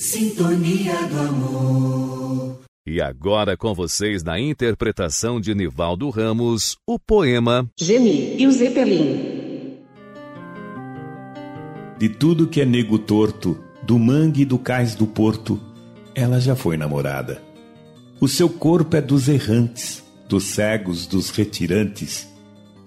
[0.00, 2.60] Sintonia do amor.
[2.86, 9.78] E agora com vocês na interpretação de Nivaldo Ramos, o poema Geni e o Zeppelin.
[11.98, 15.60] De tudo que é nego torto, do mangue e do cais do porto,
[16.14, 17.42] ela já foi namorada.
[18.18, 22.26] O seu corpo é dos errantes, dos cegos, dos retirantes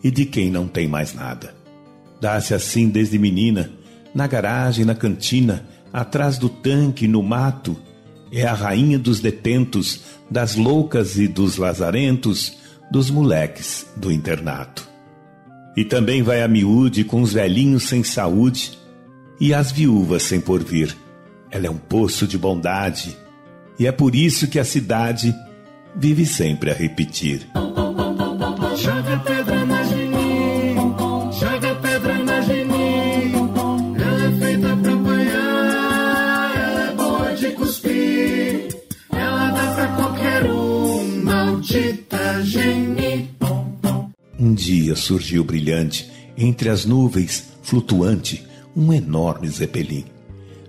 [0.00, 1.56] e de quem não tem mais nada.
[2.20, 3.68] Dá-se assim desde menina,
[4.14, 7.76] na garagem, na cantina, atrás do tanque, no mato.
[8.32, 12.56] É a rainha dos detentos, das loucas e dos lazarentos,
[12.90, 14.88] dos moleques do internato.
[15.76, 18.78] E também vai a miúde com os velhinhos sem saúde
[19.40, 20.96] e as viúvas sem porvir.
[21.50, 23.16] Ela é um poço de bondade
[23.78, 25.34] e é por isso que a cidade
[25.96, 27.48] vive sempre a repetir.
[44.38, 50.04] Um dia surgiu brilhante, entre as nuvens, flutuante, um enorme zeppelin.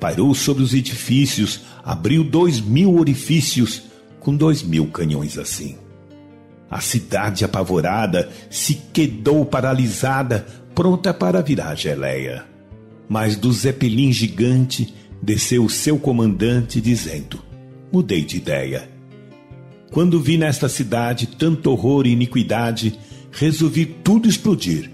[0.00, 3.82] Pairou sobre os edifícios, abriu dois mil orifícios,
[4.18, 5.76] com dois mil canhões assim.
[6.70, 12.44] A cidade apavorada se quedou paralisada, pronta para virar geleia.
[13.08, 17.40] Mas do Zeppelin gigante desceu o seu comandante dizendo:
[17.92, 18.91] Mudei de ideia.
[19.92, 22.98] Quando vi nesta cidade tanto horror e iniquidade,
[23.30, 24.90] resolvi tudo explodir.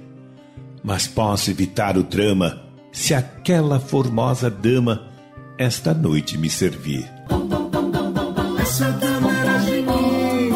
[0.83, 5.09] Mas posso evitar o drama se aquela formosa dama
[5.57, 7.09] esta noite me servir.
[8.61, 10.51] Essa dama era Geni,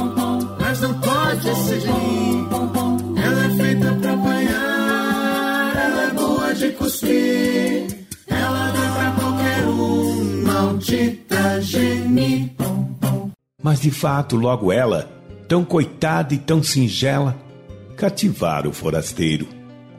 [0.58, 2.46] mas não pode ser Geni.
[3.22, 8.06] Ela é feita pra apanhar, ela é boa de cuspir.
[8.26, 12.61] Ela dá pra qualquer um, maldita Geni.
[13.62, 15.10] Mas de fato, logo ela,
[15.46, 17.38] tão coitada e tão singela,
[17.96, 19.46] cativara o forasteiro.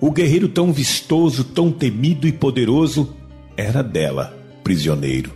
[0.02, 3.16] O guerreiro tão vistoso, tão temido e poderoso,
[3.56, 5.32] era dela, prisioneiro.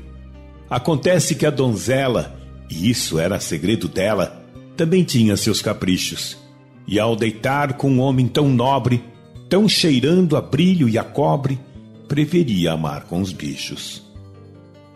[0.69, 2.35] Acontece que a donzela,
[2.69, 4.43] e isso era segredo dela,
[4.75, 6.37] também tinha seus caprichos.
[6.85, 9.03] E ao deitar com um homem tão nobre,
[9.49, 11.59] tão cheirando a brilho e a cobre,
[12.07, 14.06] preferia amar com os bichos.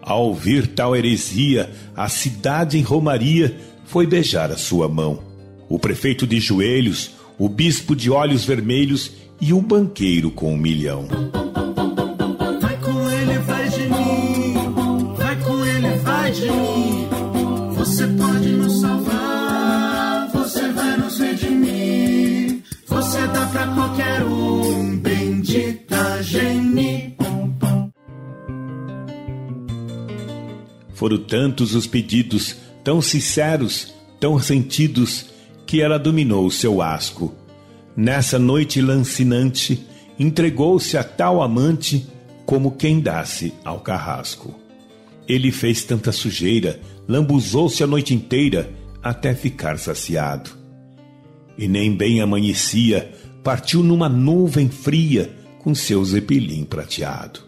[0.02, 5.20] Ao ouvir tal heresia, a cidade em Romaria foi beijar a sua mão.
[5.70, 11.08] O prefeito de joelhos, o bispo de olhos vermelhos e o banqueiro com um milhão.
[12.62, 14.54] Vai com ele, vai Geni.
[15.18, 17.08] Vai com ele, vai Geni.
[17.76, 20.30] Você pode nos salvar.
[20.34, 22.62] Você vai nos redimir.
[22.88, 24.31] Você dá pra qualquer um.
[31.02, 35.26] Foram tantos os pedidos, tão sinceros, tão sentidos,
[35.66, 37.34] que ela dominou o seu asco.
[37.98, 39.84] Nessa noite lancinante,
[40.20, 42.06] entregou-se a tal amante
[42.46, 44.54] como quem dá-se ao carrasco.
[45.28, 50.52] Ele fez tanta sujeira, lambuzou-se a noite inteira até ficar saciado.
[51.58, 53.12] E nem bem amanhecia,
[53.44, 57.40] partiu numa nuvem fria com seu zeppelin prateado.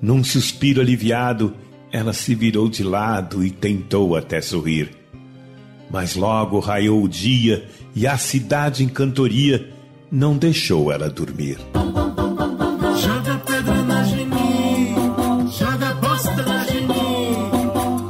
[0.00, 1.54] Num suspiro aliviado,
[1.92, 4.90] ela se virou de lado e tentou até sorrir.
[5.90, 9.70] Mas logo raiou o dia e a cidade em cantoria
[10.10, 11.58] não deixou ela dormir.
[13.00, 14.94] Joga pedra na Geni.
[15.58, 17.36] Joga bosta na Geni.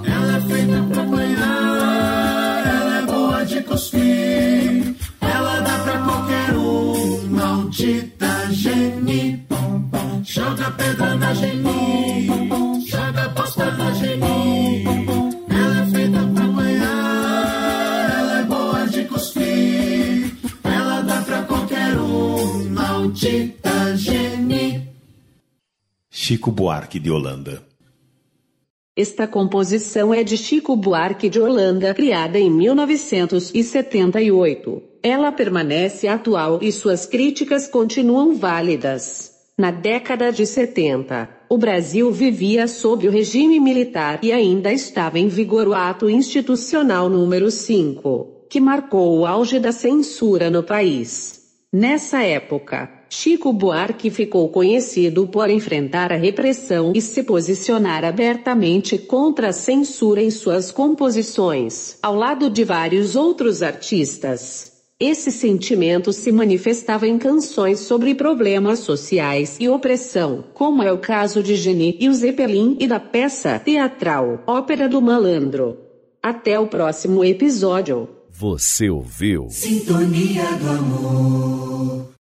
[0.04, 2.66] Ela é feita pra apanhar.
[2.66, 4.94] Ela é boa de cuspir.
[5.20, 7.28] Ela dá pra qualquer um.
[7.28, 9.46] Maldita Geni.
[10.24, 11.75] Joga pedra na Geni.
[26.26, 27.62] Chico Buarque de Holanda.
[28.96, 34.82] Esta composição é de Chico Buarque de Holanda, criada em 1978.
[35.04, 39.30] Ela permanece atual e suas críticas continuam válidas.
[39.56, 45.28] Na década de 70, o Brasil vivia sob o regime militar e ainda estava em
[45.28, 51.35] vigor o Ato Institucional número 5, que marcou o auge da censura no país.
[51.72, 59.48] Nessa época, Chico Buarque ficou conhecido por enfrentar a repressão e se posicionar abertamente contra
[59.48, 64.72] a censura em suas composições, ao lado de vários outros artistas.
[64.98, 71.42] Esse sentimento se manifestava em canções sobre problemas sociais e opressão, como é o caso
[71.42, 75.76] de Geni e o Zeppelin e da peça teatral Ópera do Malandro.
[76.22, 78.15] Até o próximo episódio.
[78.38, 79.48] Você ouviu?
[79.48, 82.15] Sintonia do amor.